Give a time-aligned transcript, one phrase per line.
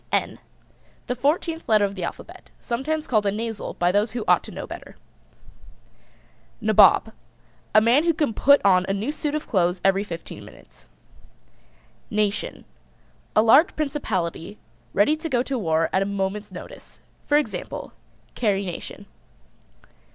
[0.01, 0.39] ### N:
[1.05, 4.51] The fourteenth letter of the alphabet, sometimes called a nasal by those who ought to
[4.51, 4.95] know better.
[6.59, 7.13] ###NABOB.
[7.75, 10.87] A man who can put on a new suit of clothes every fifteen minutes.
[12.09, 12.65] NATION.
[13.35, 14.57] A large principality
[14.91, 16.99] ready to go to war at a moment's notice.
[17.27, 17.93] For example:
[18.33, 19.05] Carrie Nation.